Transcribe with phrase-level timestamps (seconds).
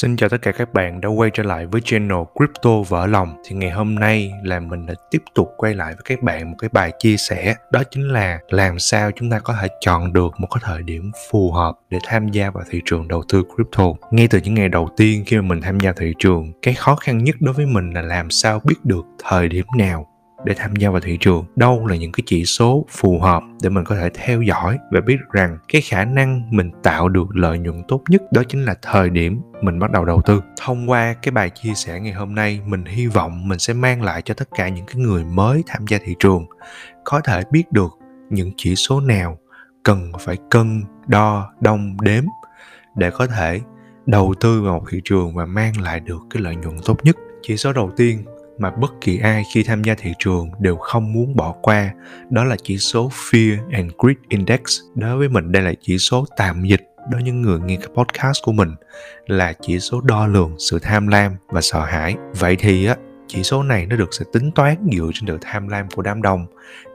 [0.00, 3.42] Xin chào tất cả các bạn đã quay trở lại với channel Crypto Vỡ Lòng.
[3.44, 6.56] Thì ngày hôm nay là mình đã tiếp tục quay lại với các bạn một
[6.58, 7.54] cái bài chia sẻ.
[7.72, 11.12] Đó chính là làm sao chúng ta có thể chọn được một cái thời điểm
[11.30, 13.84] phù hợp để tham gia vào thị trường đầu tư crypto.
[14.10, 16.96] Ngay từ những ngày đầu tiên khi mà mình tham gia thị trường, Cái khó
[16.96, 20.06] khăn nhất đối với mình là làm sao biết được thời điểm nào
[20.44, 21.44] để tham gia vào thị trường.
[21.56, 25.00] Đâu là những cái chỉ số phù hợp để mình có thể theo dõi và
[25.00, 28.74] biết rằng cái khả năng mình tạo được lợi nhuận tốt nhất đó chính là
[28.82, 30.42] thời điểm mình bắt đầu đầu tư.
[30.60, 34.02] Thông qua cái bài chia sẻ ngày hôm nay, mình hy vọng mình sẽ mang
[34.02, 36.46] lại cho tất cả những cái người mới tham gia thị trường
[37.04, 37.98] có thể biết được
[38.30, 39.38] những chỉ số nào
[39.82, 42.24] cần phải cân, đo, đong, đếm
[42.96, 43.60] để có thể
[44.06, 47.16] đầu tư vào một thị trường và mang lại được cái lợi nhuận tốt nhất.
[47.42, 48.24] Chỉ số đầu tiên
[48.60, 51.90] mà bất kỳ ai khi tham gia thị trường đều không muốn bỏ qua,
[52.30, 54.60] đó là chỉ số Fear and Greed Index.
[54.94, 56.82] Đối với mình, đây là chỉ số tạm dịch.
[56.98, 58.74] Đối với những người nghe cái podcast của mình,
[59.26, 62.14] là chỉ số đo lường sự tham lam và sợ hãi.
[62.38, 65.68] Vậy thì á, chỉ số này nó được sẽ tính toán dựa trên độ tham
[65.68, 66.46] lam của đám đông.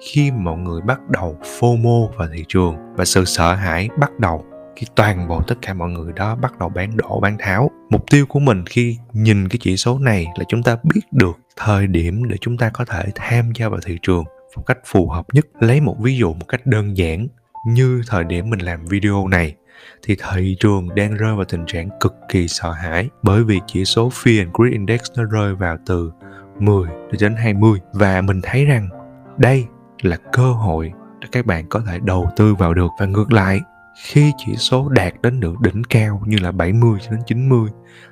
[0.08, 4.46] Khi mọi người bắt đầu FOMO vào thị trường và sự sợ hãi bắt đầu
[4.76, 7.72] khi toàn bộ tất cả mọi người đó bắt đầu bán đổ, bán tháo.
[7.90, 11.40] Mục tiêu của mình khi nhìn cái chỉ số này là chúng ta biết được
[11.56, 14.24] thời điểm để chúng ta có thể tham gia vào thị trường
[14.56, 15.46] một cách phù hợp nhất.
[15.60, 17.28] Lấy một ví dụ một cách đơn giản,
[17.68, 19.56] như thời điểm mình làm video này,
[20.04, 23.86] thì thị trường đang rơi vào tình trạng cực kỳ sợ hãi bởi vì chỉ
[23.86, 26.12] số Fear and Greed Index nó rơi vào từ
[26.60, 28.90] 10 đến 20 và mình thấy rằng
[29.38, 29.66] đây
[30.02, 32.88] là cơ hội để các bạn có thể đầu tư vào được.
[33.00, 33.62] Và ngược lại
[33.96, 37.70] khi chỉ số đạt đến được đỉnh cao như là 70 cho đến 90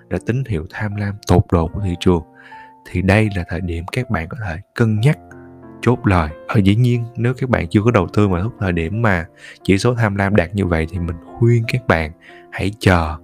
[0.10, 2.24] đã tín hiệu tham lam tột độ của thị trường,
[2.92, 5.18] thì đây là thời điểm các bạn có thể cân nhắc,
[5.82, 6.30] chốt lời.
[6.48, 9.26] Ở dĩ nhiên, nếu các bạn chưa có đầu tư mà lúc thời điểm mà
[9.64, 12.12] chỉ số tham lam đạt như vậy thì mình khuyên các bạn
[12.52, 13.18] hãy chờ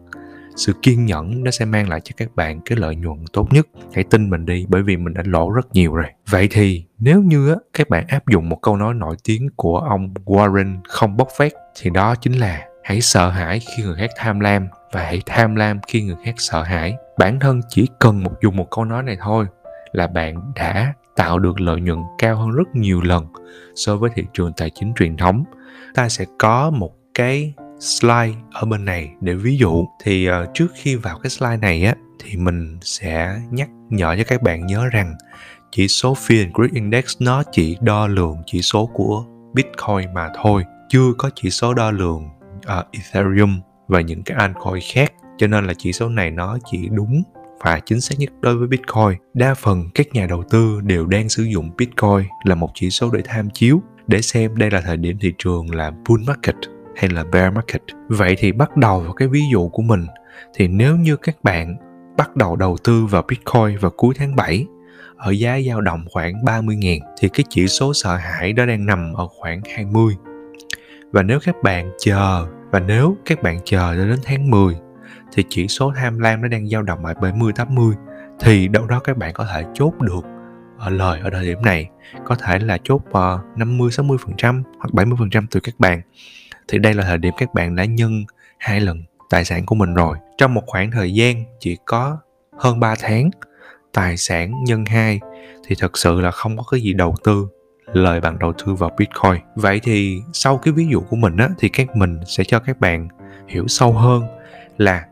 [0.59, 3.67] sự kiên nhẫn nó sẽ mang lại cho các bạn cái lợi nhuận tốt nhất.
[3.93, 6.05] Hãy tin mình đi bởi vì mình đã lỗ rất nhiều rồi.
[6.29, 9.77] Vậy thì nếu như á, các bạn áp dụng một câu nói nổi tiếng của
[9.77, 14.09] ông Warren không bốc phét thì đó chính là hãy sợ hãi khi người khác
[14.17, 16.95] tham lam và hãy tham lam khi người khác sợ hãi.
[17.17, 19.45] Bản thân chỉ cần một dùng một câu nói này thôi
[19.91, 23.25] là bạn đã tạo được lợi nhuận cao hơn rất nhiều lần
[23.75, 25.43] so với thị trường tài chính truyền thống.
[25.95, 29.11] Ta sẽ có một cái slide ở bên này.
[29.21, 33.41] Để ví dụ thì uh, trước khi vào cái slide này á thì mình sẽ
[33.51, 35.15] nhắc nhở cho các bạn nhớ rằng
[35.71, 40.29] chỉ số Fear and Greed Index nó chỉ đo lường chỉ số của Bitcoin mà
[40.43, 42.23] thôi chưa có chỉ số đo lường
[42.57, 45.13] uh, Ethereum và những cái altcoin khác.
[45.37, 47.23] Cho nên là chỉ số này nó chỉ đúng
[47.59, 49.17] và chính xác nhất đối với Bitcoin.
[49.33, 53.11] Đa phần các nhà đầu tư đều đang sử dụng Bitcoin là một chỉ số
[53.11, 56.55] để tham chiếu để xem đây là thời điểm thị trường là bull market
[56.99, 57.81] hay là bear market.
[58.07, 60.05] Vậy thì bắt đầu vào cái ví dụ của mình
[60.53, 61.75] thì nếu như các bạn
[62.17, 64.65] bắt đầu đầu tư vào Bitcoin vào cuối tháng 7
[65.17, 69.13] ở giá dao động khoảng 30.000 thì cái chỉ số sợ hãi đó đang nằm
[69.13, 70.15] ở khoảng 20.
[71.11, 74.75] Và nếu các bạn chờ, và nếu các bạn chờ đến tháng 10
[75.33, 77.95] thì chỉ số tham lam nó đang dao động ở 70 80
[78.39, 80.21] thì đâu đó các bạn có thể chốt được
[80.77, 81.89] ở lời ở thời điểm này
[82.25, 86.01] có thể là chốt ờ, 50 60% hoặc 70% từ các bạn
[86.69, 88.25] thì đây là thời điểm các bạn đã nhân
[88.57, 92.17] hai lần tài sản của mình rồi trong một khoảng thời gian chỉ có
[92.57, 93.29] hơn 3 tháng
[93.93, 95.19] tài sản nhân 2
[95.67, 97.47] thì thật sự là không có cái gì đầu tư
[97.93, 99.41] lời bằng đầu tư vào Bitcoin.
[99.55, 102.79] Vậy thì sau cái ví dụ của mình á, thì các mình sẽ cho các
[102.79, 103.07] bạn
[103.47, 104.23] hiểu sâu hơn
[104.77, 105.05] là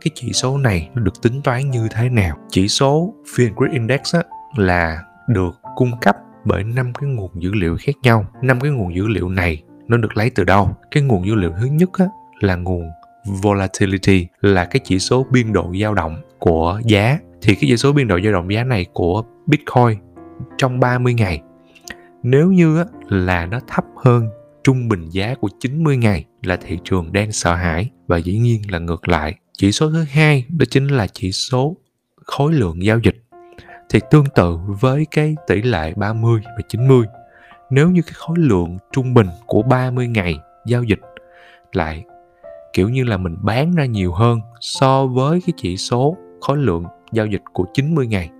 [0.00, 2.38] cái chỉ số này nó được tính toán như thế nào.
[2.48, 4.22] Chỉ số Fear Grid Index á,
[4.56, 8.26] là được cung cấp bởi năm cái nguồn dữ liệu khác nhau.
[8.42, 10.76] Năm cái nguồn dữ liệu này nó được lấy từ đâu?
[10.90, 12.06] Cái nguồn dữ liệu thứ nhất á
[12.40, 12.90] là nguồn
[13.42, 17.92] volatility là cái chỉ số biên độ dao động của giá thì cái chỉ số
[17.92, 19.98] biên độ dao động giá này của Bitcoin
[20.58, 21.42] trong 30 ngày
[22.26, 24.28] nếu như á, là nó thấp hơn
[24.64, 28.70] trung bình giá của 90 ngày là thị trường đang sợ hãi và dĩ nhiên
[28.70, 29.34] là ngược lại.
[29.52, 31.76] Chỉ số thứ hai đó chính là chỉ số
[32.24, 33.24] khối lượng giao dịch.
[33.90, 37.06] Thì tương tự với cái tỷ lệ 30 và 90,
[37.74, 41.00] nếu như cái khối lượng trung bình của 30 ngày giao dịch
[41.72, 42.04] lại,
[42.72, 46.84] kiểu như là, mình bán ra nhiều hơn so với cái chỉ số khối lượng
[47.12, 48.30] giao dịch của 90 ngày,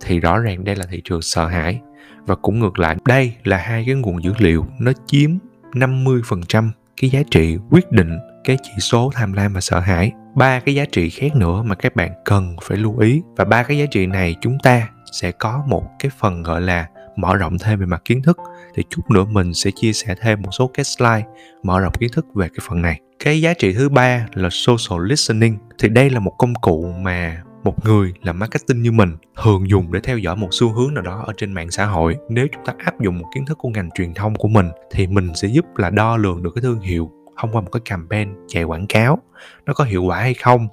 [0.00, 1.80] thì rõ ràng đây là thị trường sợ hãi.
[2.26, 5.30] Và cũng ngược lại, đây là hai cái nguồn dữ liệu nó chiếm
[5.72, 6.70] 50%
[7.00, 10.12] cái giá trị quyết định cái chỉ số tham lam và sợ hãi.
[10.34, 13.62] Ba cái giá trị khác nữa mà các bạn cần phải lưu ý, và ba
[13.62, 16.86] cái giá trị này chúng ta sẽ có một cái phần gọi là
[17.18, 18.38] mở rộng thêm về mặt kiến thức,
[18.74, 21.26] thì chút nữa mình sẽ chia sẻ thêm một số cái slide
[21.62, 23.00] mở rộng kiến thức về cái phần này.
[23.24, 25.58] Cái giá trị thứ ba là social listening.
[25.78, 29.92] Thì đây là một công cụ mà một người làm marketing như mình thường dùng
[29.92, 32.16] để theo dõi một xu hướng nào đó ở trên mạng xã hội.
[32.28, 35.06] Nếu chúng ta áp dụng một kiến thức của ngành truyền thông của mình, thì
[35.06, 37.10] mình sẽ giúp là đo lường được cái thương hiệu
[37.40, 39.18] thông qua một cái campaign chạy quảng cáo.
[39.66, 40.68] Nó có hiệu quả hay không?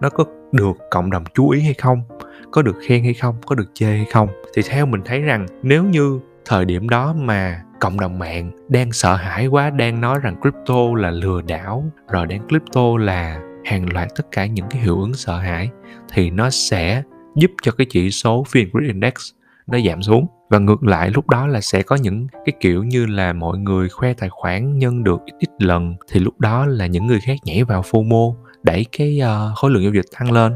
[0.00, 2.02] Nó có được cộng đồng chú ý hay không?
[2.52, 4.28] Có được khen hay không có được chê hay không.
[4.54, 8.92] Thì theo mình thấy rằng nếu như thời điểm đó mà cộng đồng mạng đang
[8.92, 13.92] sợ hãi quá đang nói rằng crypto là lừa đảo rồi đang crypto là hàng
[13.92, 15.70] loạt tất cả những cái hiệu ứng sợ hãi
[16.12, 17.02] thì nó sẽ
[17.36, 19.12] giúp cho cái chỉ số phiên Greed Index
[19.66, 20.26] nó giảm xuống.
[20.50, 23.88] Và ngược lại lúc đó là sẽ có những cái kiểu như là mọi người
[23.88, 27.36] khoe tài khoản nhân được ít ít lần thì lúc đó là những người khác
[27.44, 30.52] nhảy vào FOMO đẩy cái uh, khối lượng giao dịch tăng lên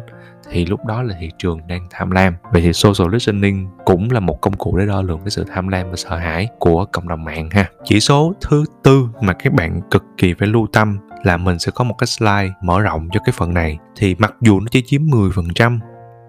[0.50, 2.34] thì lúc đó là thị trường đang tham lam.
[2.52, 5.69] Vậy thì social listening cũng là một công cụ để đo lường cái sự tham
[5.69, 7.66] lam và sợ hãi của cộng đồng mạng ha.
[7.84, 11.72] Chỉ số thứ tư mà các bạn cực kỳ phải lưu tâm là mình sẽ
[11.75, 13.78] có một cái slide mở rộng cho cái phần này.
[13.96, 15.78] Thì mặc dù nó chỉ chiếm 10%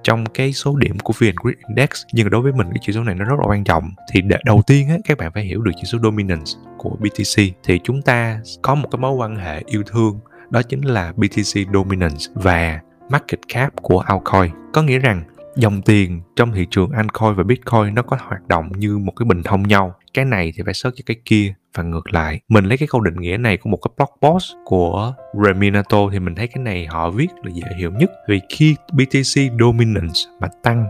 [0.04, 3.04] trong cái số điểm của VN Grid Index nhưng đối với mình cái chỉ số
[3.04, 3.92] này nó rất là quan trọng.
[4.12, 7.44] Thì để, đầu tiên á, các bạn phải hiểu được chỉ số dominance của BTC
[7.64, 10.20] thì chúng ta có một cái mối quan hệ yêu thương
[10.50, 12.26] đó chính là BTC dominance.
[12.34, 15.24] Và market cap của altcoin có nghĩa rằng,
[15.56, 19.26] dòng tiền trong thị trường altcoin và bitcoin nó có hoạt động như một cái
[19.26, 19.96] bình thông nhau.
[20.14, 22.40] Cái này thì phải search cho cái kia và ngược lại.
[22.48, 25.14] Mình lấy cái câu định nghĩa này của một cái blog post của
[25.46, 28.12] Reminato thì mình thấy cái này họ viết là dễ hiểu nhất.
[28.28, 30.88] Vì khi BTC dominance mà tăng,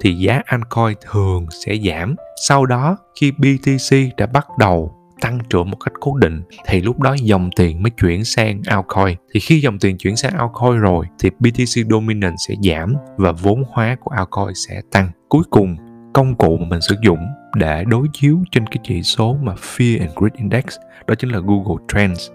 [0.00, 2.14] thì giá altcoin thường sẽ giảm.
[2.48, 4.94] Sau đó, khi BTC đã bắt đầu
[5.24, 9.16] tăng trưởng một cách cố định, thì lúc đó dòng tiền mới chuyển sang altcoin.
[9.34, 13.64] Thì khi dòng tiền chuyển sang altcoin rồi, thì BTC dominance sẽ giảm và vốn
[13.68, 15.10] hóa của altcoin sẽ tăng.
[15.28, 15.76] Cuối cùng,
[16.14, 17.18] công cụ mà mình sử dụng
[17.56, 20.64] để đối chiếu trên cái chỉ số mà Fear and Greed Index,
[21.06, 22.30] đó chính là Google Trends.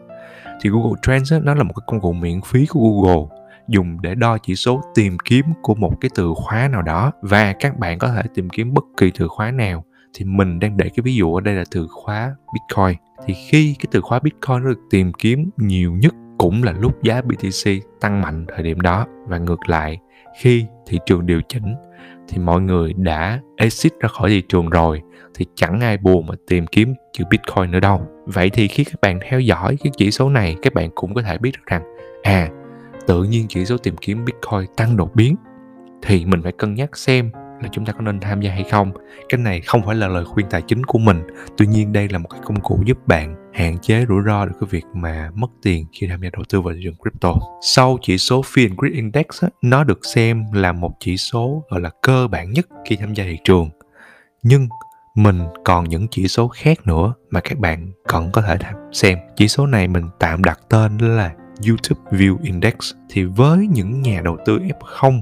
[0.62, 3.26] Thì Google Trends nó là một cái công cụ miễn phí của Google,
[3.68, 7.12] dùng để đo chỉ số tìm kiếm của một cái từ khóa nào đó.
[7.22, 9.84] Và các bạn có thể tìm kiếm bất kỳ từ khóa nào
[10.14, 13.76] thì mình đang để cái ví dụ ở đây là từ khóa Bitcoin thì khi
[13.80, 17.72] cái từ khóa Bitcoin nó được tìm kiếm nhiều nhất cũng là lúc giá BTC
[18.00, 20.00] tăng mạnh thời điểm đó và ngược lại,
[20.40, 21.76] khi thị trường điều chỉnh,
[22.28, 25.02] thì mọi người đã exit ra khỏi thị trường rồi,
[25.36, 28.02] thì chẳng ai buồn mà tìm kiếm chữ Bitcoin nữa đâu.
[28.26, 31.22] Vậy thì khi các bạn theo dõi cái chỉ số này, các bạn cũng có
[31.22, 31.84] thể biết được rằng
[32.24, 32.50] à
[33.08, 35.36] tự nhiên chỉ số tìm kiếm Bitcoin tăng đột biến,
[36.02, 38.92] thì mình phải cân nhắc xem là chúng ta có nên tham gia hay không.
[39.30, 41.22] Cái này không phải là lời khuyên tài chính của mình.
[41.58, 44.54] Tuy nhiên đây là một cái công cụ giúp bạn hạn chế rủi ro được
[44.60, 47.34] cái việc mà mất tiền khi tham gia đầu tư vào thị trường crypto.
[47.62, 49.26] Sau chỉ số Fear Greed Index
[49.62, 53.24] nó được xem là một chỉ số, gọi là, cơ bản nhất khi tham gia
[53.24, 53.70] thị trường.
[54.44, 54.68] Nhưng
[55.16, 58.58] mình còn những chỉ số khác nữa mà các bạn cần có thể
[58.92, 59.18] xem.
[59.36, 61.34] Chỉ số này mình tạm đặt tên là
[61.68, 62.74] YouTube View Index.
[63.10, 65.22] Thì với những nhà đầu tư F0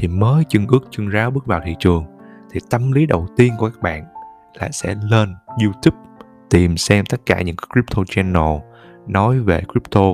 [0.00, 2.04] thì mới chân ướt chân ráo bước vào thị trường
[2.52, 4.04] thì tâm lý đầu tiên của các bạn
[4.60, 5.96] là sẽ lên YouTube
[6.50, 8.58] tìm xem tất cả những cái crypto channel
[9.06, 10.12] nói về crypto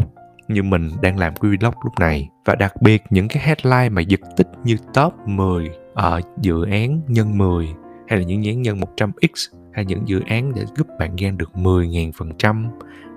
[0.49, 2.29] như mình đang làm cái vlog lúc này.
[2.45, 6.65] Và đặc biệt những cái headline mà giật tích như top 10 ở uh, dự
[6.65, 7.69] án nhân 10
[8.09, 11.39] hay là những dự án nhân 100x hay những dự án để giúp bạn gan
[11.39, 12.69] được 10.000%,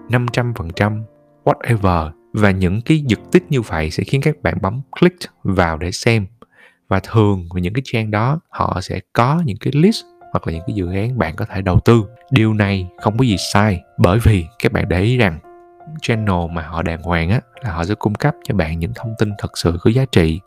[0.09, 1.03] 500%,
[1.43, 2.11] whatever.
[2.33, 5.91] Và những cái giật tích như vậy sẽ khiến các bạn bấm click vào để
[5.91, 6.25] xem
[6.89, 10.63] và thường những cái trang đó, họ sẽ có những cái list hoặc là những
[10.67, 12.03] cái dự án bạn có thể đầu tư.
[12.31, 15.39] Điều này không có gì sai, bởi vì các bạn để ý rằng
[16.01, 19.13] channel mà họ đàng hoàng á, là họ sẽ cung cấp cho bạn những thông
[19.19, 20.39] tin thật sự có giá trị,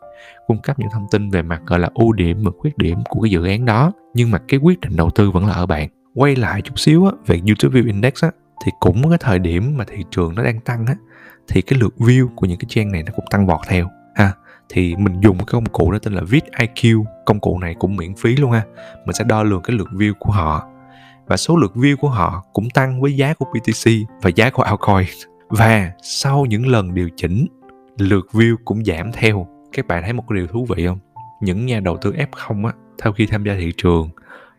[0.47, 3.21] cung cấp những thông tin về mặt, gọi là, ưu điểm và khuyết điểm của
[3.21, 3.91] cái dự án đó.
[4.13, 5.89] Nhưng mà cái quyết định đầu tư vẫn là ở bạn.
[6.15, 8.31] Quay lại chút xíu á, về YouTube View Index á,
[8.65, 10.95] thì cũng cái thời điểm mà thị trường nó đang tăng á,
[11.47, 13.89] thì cái lượt view của những cái trang này nó cũng tăng vọt theo
[14.73, 18.15] thì mình dùng cái công cụ đó tên là VidIQ công cụ này cũng miễn
[18.15, 18.63] phí luôn ha.
[19.05, 20.67] Mình sẽ đo lường cái lượt view của họ.
[21.27, 24.63] Và số lượt view của họ cũng tăng với giá của BTC và giá của
[24.63, 25.07] altcoin.
[25.49, 27.47] Và sau những lần điều chỉnh,
[27.97, 29.47] lượt view cũng giảm theo.
[29.71, 30.99] Các bạn thấy một cái điều thú vị không?
[31.41, 34.09] Những nhà đầu tư F0 á, sau khi tham gia thị trường,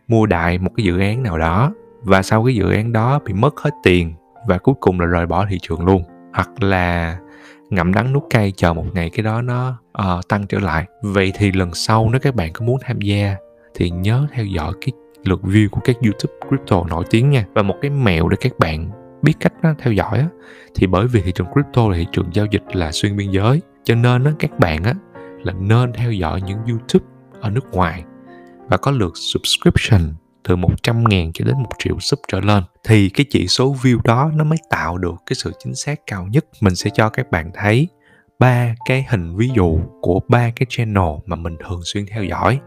[0.07, 3.33] mua đại một cái dự án nào đó và sau cái dự án đó bị
[3.33, 4.13] mất hết tiền
[4.47, 6.03] và cuối cùng là rời bỏ thị trường luôn.
[6.33, 7.17] Hoặc là
[7.69, 10.85] ngậm đắng nuốt cay chờ một ngày cái đó nó uh, tăng trở lại.
[11.01, 13.35] Vậy thì lần sau nếu các bạn có muốn tham gia
[13.73, 14.91] thì nhớ theo dõi cái
[15.23, 17.45] lượt view của các youtube crypto nổi tiếng nha.
[17.53, 18.89] Và một cái mẹo để các bạn
[19.21, 20.27] biết cách đó, theo dõi á,
[20.75, 23.61] thì bởi vì thị trường crypto là thị trường giao dịch là xuyên biên giới
[23.83, 24.93] cho nên á, các bạn á,
[25.43, 27.05] là nên theo dõi những youtube
[27.41, 28.03] ở nước ngoài
[28.67, 30.01] và có lượt subscription
[30.47, 33.99] từ 100 ngàn cho đến 1 triệu sub trở lên thì cái chỉ số view
[34.03, 36.45] đó nó mới tạo được cái sự chính xác cao nhất.
[36.61, 37.87] Mình sẽ cho các bạn thấy
[38.39, 42.59] ba cái hình ví dụ của ba cái channel mà mình thường xuyên theo dõi.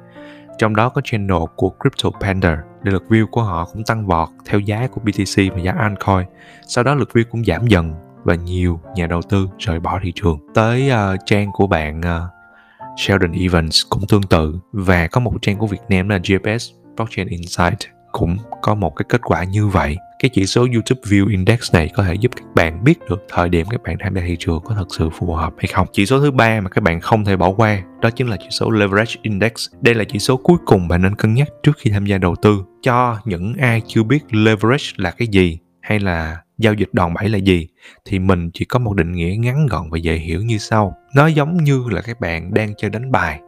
[0.58, 4.28] Trong đó có channel của Crypto Panda để lượt view của họ cũng tăng vọt
[4.47, 6.26] theo giá của BTC và giá altcoin.
[6.66, 7.94] Sau đó lượt view cũng giảm dần
[8.25, 10.38] và nhiều nhà đầu tư rời bỏ thị trường.
[10.54, 14.58] Tới uh, trang của bạn uh, Sheldon Evans cũng tương tự.
[14.73, 17.78] Và có một trang của Việt Nam là GPS Blockchain Insight
[18.12, 21.90] cũng có một cái kết quả như vậy cái chỉ số YouTube View Index này
[21.95, 24.61] có thể giúp các bạn biết được thời điểm các bạn tham gia thị trường
[24.64, 25.87] có thật sự phù hợp hay không.
[25.93, 28.47] Chỉ số thứ ba mà các bạn không thể bỏ qua, đó chính là chỉ
[28.50, 29.52] số Leverage Index.
[29.81, 32.35] Đây là chỉ số cuối cùng bạn nên cân nhắc trước khi tham gia đầu
[32.43, 32.64] tư.
[32.83, 37.28] Cho những ai chưa biết leverage là cái gì hay là giao dịch đòn bẩy
[37.28, 37.69] là gì,
[38.05, 40.95] thì mình chỉ có một định nghĩa ngắn gọn và dễ hiểu như sau.
[41.14, 43.40] Nó giống như là các bạn đang chơi đánh bài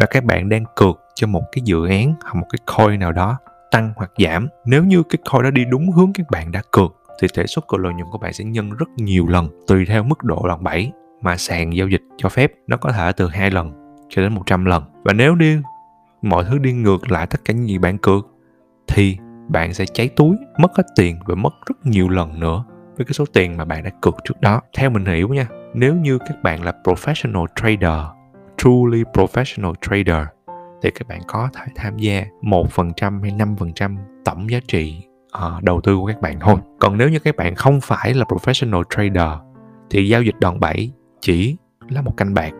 [0.00, 3.12] và các bạn đang cược cho một cái dự án hoặc một cái coin nào
[3.12, 3.38] đó
[3.70, 4.48] tăng hoặc giảm.
[4.64, 7.66] Nếu như cái coin đó đi đúng hướng các bạn đã cược, thì thể suất
[7.66, 10.64] của lợi nhuận của bạn sẽ nhân rất nhiều lần, tùy theo mức độ đòn
[10.64, 12.52] bẩy mà sàn giao dịch cho phép.
[12.66, 13.72] Nó có thể từ hai lần
[14.08, 14.84] cho đến 100 lần.
[15.04, 15.58] Và nếu đi,
[16.22, 18.26] mọi thứ đi ngược lại tất cả những gì bạn cược,
[18.88, 19.18] thì
[19.48, 22.64] bạn sẽ cháy túi, mất hết tiền và mất rất nhiều lần nữa
[22.96, 24.60] với cái số tiền mà bạn đã cược trước đó.
[24.76, 28.06] Theo mình hiểu nha, nếu như các bạn là professional trader,
[28.56, 30.26] truly professional trader
[30.82, 34.50] thì các bạn có thể tham gia một phần trăm hay năm phần trăm tổng
[34.50, 35.02] giá trị
[35.36, 36.56] uh, đầu tư của các bạn thôi.
[36.80, 39.40] Còn nếu như các bạn không phải là professional trader
[39.90, 41.56] thì giao dịch đòn bẩy chỉ
[41.88, 42.52] là một canh bạc.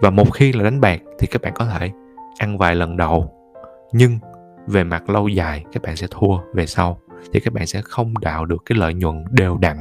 [0.00, 1.90] Và một khi là đánh bạc thì các bạn có thể
[2.38, 3.32] ăn vài lần đầu
[3.92, 4.18] nhưng
[4.66, 7.00] về mặt lâu dài các bạn sẽ thua về sau.
[7.32, 9.76] Thì các bạn sẽ không tạo được cái lợi nhuận đều đặn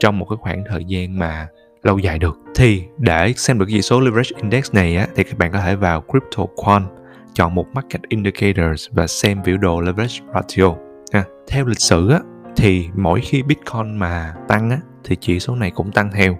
[0.00, 1.48] trong một cái khoảng thời gian mà
[1.84, 2.38] lâu dài được.
[2.54, 5.76] Thì để xem được chỉ số leverage index này á, thì các bạn có thể
[5.76, 6.86] vào crypto quant
[7.34, 10.74] chọn một market indicators và xem biểu đồ leverage ratio
[11.12, 11.24] ha.
[11.48, 12.20] theo lịch sử á,
[12.56, 16.38] thì mỗi khi bitcoin mà tăng á, thì chỉ số này cũng tăng theo.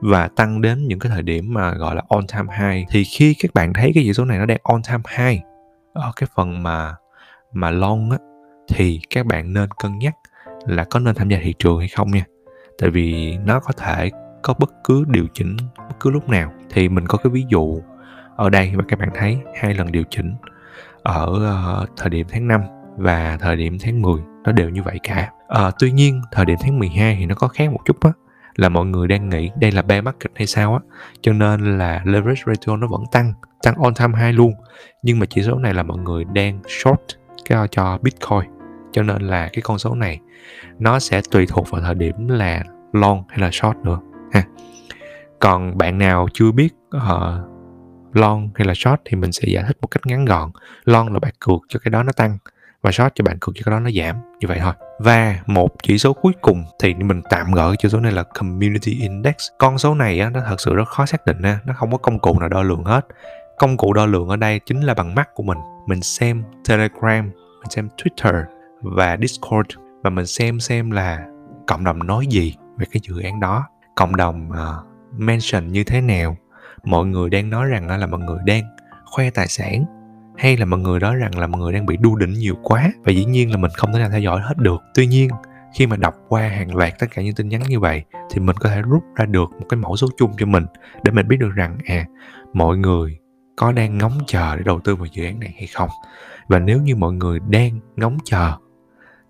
[0.00, 2.88] Và tăng đến những cái thời điểm mà gọi là on time high.
[2.90, 5.40] Thì khi các bạn thấy cái chỉ số này nó đang on time high
[5.92, 6.94] ở cái phần mà
[7.52, 8.18] mà long á
[8.68, 10.14] thì các bạn nên cân nhắc
[10.66, 12.24] là có nên tham gia thị trường hay không nha.
[12.78, 14.10] Tại vì nó có thể
[14.42, 17.82] có bất cứ điều chỉnh bất cứ lúc nào thì mình có cái ví dụ
[18.36, 20.34] ở đây mà các bạn thấy hai lần điều chỉnh
[21.02, 21.26] ở
[21.82, 22.60] uh, thời điểm tháng 5
[22.96, 25.30] và thời điểm tháng 10 nó đều như vậy cả.
[25.48, 28.10] À, tuy nhiên thời điểm tháng 12 thì nó có khác một chút á
[28.56, 30.80] là mọi người đang nghĩ đây là bear market hay sao á
[31.20, 34.52] cho nên là leverage ratio nó vẫn tăng tăng on time high luôn
[35.02, 37.00] nhưng mà chỉ số này là mọi người đang short
[37.44, 38.50] cái ờ, cho bitcoin
[38.92, 40.20] cho nên là cái con số này
[40.78, 43.98] nó sẽ tùy thuộc vào thời điểm là long hay là short nữa
[44.32, 44.42] ha.
[45.40, 49.64] Còn bạn nào chưa biết ờ, uh, long hay là short thì mình sẽ giải
[49.66, 50.50] thích một cách ngắn gọn.
[50.84, 52.38] Long là bạn cược cho cái đó nó tăng
[52.82, 54.72] và short cho bạn cược cho cái đó nó giảm như vậy thôi.
[54.98, 58.92] Và một chỉ số cuối cùng thì mình tạm gọi chỉ số này là community
[59.00, 59.34] index.
[59.58, 61.98] Con số này á, nó thật sự rất khó xác định ha nó không có
[61.98, 63.06] công cụ nào đo lường hết.
[63.58, 65.58] Công cụ đo lường ở đây chính là bằng mắt của mình.
[65.86, 67.30] Mình xem telegram
[67.60, 68.42] mình xem twitter
[68.82, 69.68] và discord
[70.02, 71.26] và mình xem xem là
[71.66, 73.66] cộng đồng nói gì về cái dự án đó
[73.98, 76.36] cộng đồng uh, mention như thế nào?
[76.84, 78.62] Mọi người đang nói rằng là mọi người đang
[79.04, 79.84] khoe tài sản
[80.36, 82.92] hay là mọi người nói rằng là mọi người đang bị đu đỉnh nhiều quá?
[83.04, 84.82] Và dĩ nhiên là mình không thể nào theo dõi hết được.
[84.94, 85.30] Tuy nhiên
[85.74, 88.56] khi mà đọc qua hàng loạt tất cả những tin nhắn như vậy thì mình
[88.56, 90.66] có thể rút ra được một cái mẫu số chung cho mình
[91.04, 92.06] để mình biết được rằng à
[92.52, 93.18] mọi người
[93.56, 95.90] có đang ngóng chờ để đầu tư vào dự án này hay không?
[96.48, 98.52] Và nếu như mọi người đang ngóng chờ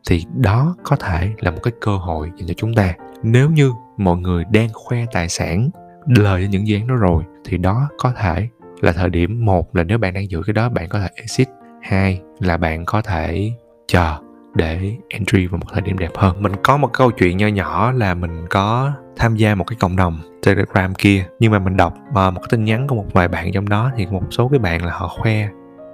[0.08, 3.72] thì đó có thể là một cái cơ hội dành cho chúng ta nếu như
[3.96, 5.70] mọi người đang khoe tài sản,
[6.06, 8.48] lời cho những dự án đó rồi, thì đó có thể
[8.80, 11.48] là thời điểm một là nếu bạn đang giữ cái đó, bạn có thể exit.
[11.82, 13.52] Hai là bạn có thể
[13.86, 14.16] chờ
[14.54, 16.42] để entry vào một thời điểm đẹp hơn.
[16.42, 19.96] Mình có một câu chuyện nho nhỏ là mình có tham gia một cái cộng
[19.96, 23.28] đồng telegram kia, nhưng mà mình đọc ờ, một cái tin nhắn của một vài
[23.28, 25.48] bạn trong đó, thì một số cái bạn là họ khoe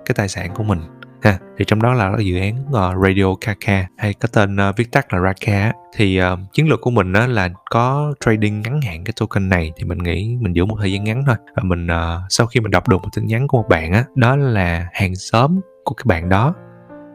[0.07, 0.81] cái tài sản của mình
[1.25, 1.38] ha.
[1.59, 5.12] Thì trong đó là dự án uh, Radio Kaka hay có tên uh, viết tắt
[5.12, 9.12] là Raka thì uh, chiến lược của mình đó là có trading ngắn hạn cái
[9.21, 11.37] token này thì mình nghĩ mình giữ một thời gian ngắn thôi.
[11.57, 14.04] Và mình uh, sau khi mình đọc được một tin nhắn của một bạn á
[14.14, 16.54] đó, đó là hàng xóm của cái bạn đó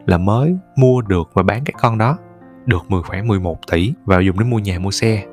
[0.06, 2.18] là mới mua được và bán cái con đó
[2.66, 5.24] được 10 khoảng 11 tỷ và dùng để mua nhà mua xe.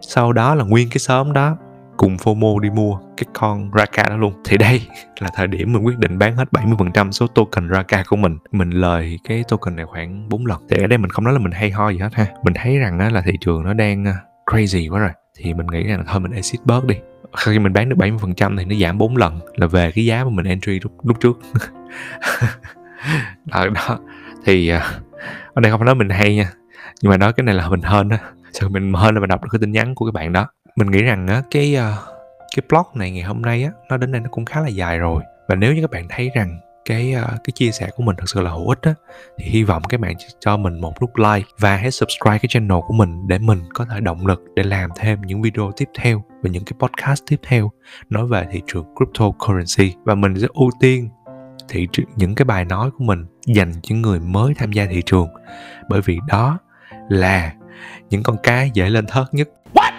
[0.00, 1.56] Sau đó là nguyên cái xóm đó
[1.96, 4.32] cùng FOMO đi mua cái con Raka đó luôn.
[4.44, 4.82] Thì đây
[5.20, 8.38] là thời điểm mình quyết định bán hết 70% số token Raka của mình.
[8.52, 10.66] Mình lời cái token này khoảng 4 lần.
[10.70, 12.26] Thì ở đây mình không nói là mình hay ho gì hết ha.
[12.42, 15.10] Mình thấy rằng là thị trường nó đang à, crazy quá rồi.
[15.38, 16.96] Thì mình nghĩ rằng thôi mình exit bớt đi.
[17.36, 20.30] Khi mình bán được 70% thì nó giảm 4 lần là về cái giá mà
[20.30, 21.40] mình entry lúc, lúc trước.
[23.44, 23.98] Đó, đó.
[24.44, 24.90] Thì à,
[25.54, 26.50] ở đây không phải nói mình hay nha.
[27.02, 28.18] Nhưng mà nói cái này là mình hên á.
[28.52, 30.46] Sự mình hên là mình đọc được cái tin nhắn của cái bạn đó
[30.76, 32.16] mình nghĩ rằng á cái uh,
[32.56, 34.98] cái blog này ngày hôm nay á nó đến đây nó cũng khá là dài
[34.98, 35.22] rồi.
[35.48, 38.24] Và nếu như các bạn thấy rằng cái uh, cái chia sẻ của mình thật
[38.26, 38.94] sự là hữu ích á
[39.38, 42.78] thì hy vọng các bạn cho mình một nút like và hãy subscribe cái channel
[42.86, 46.24] của mình để mình có thể động lực để làm thêm những video tiếp theo
[46.42, 47.70] và những cái podcast tiếp theo
[48.10, 49.96] nói về thị trường cryptocurrency.
[50.04, 51.08] Và mình sẽ ưu tiên
[51.68, 55.02] thị trường những cái bài nói của mình dành cho người mới tham gia thị
[55.06, 55.28] trường.
[55.88, 56.58] Bởi vì đó
[57.08, 57.52] là
[58.10, 59.48] những con cá dễ lên thớt nhất.
[59.74, 59.92] What?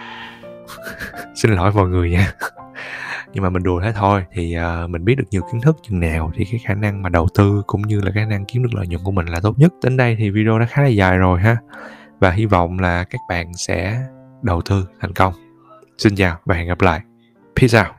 [1.35, 2.33] Xin lỗi mọi người nha.
[3.33, 5.99] Nhưng mà mình đùa thế thôi thì uh, mình biết được nhiều kiến thức chừng
[5.99, 8.73] nào thì cái khả năng mà đầu tư cũng như là khả năng kiếm được
[8.73, 9.73] lợi nhuận của mình là tốt nhất.
[9.83, 11.57] Đến đây thì video đã khá là dài rồi ha.
[12.19, 14.01] Và hy vọng là các bạn sẽ
[14.41, 15.33] đầu tư thành công.
[15.97, 17.01] Xin chào và hẹn gặp lại.
[17.55, 17.96] Peace out.